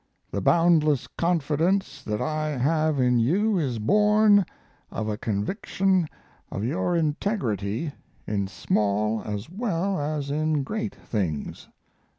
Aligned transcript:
The 0.31 0.41
boundless 0.41 1.05
confidence 1.05 2.01
that 2.05 2.23
I 2.23 2.57
have 2.57 2.99
in 2.99 3.19
you 3.19 3.59
is 3.59 3.77
born 3.77 4.47
of 4.89 5.07
a 5.07 5.15
conviction 5.15 6.07
of 6.51 6.63
your 6.63 6.95
integrity 6.95 7.91
in 8.25 8.47
small 8.47 9.21
as 9.21 9.47
well 9.47 9.99
as 10.01 10.31
in 10.31 10.63
great 10.63 10.95
things. 10.95 11.67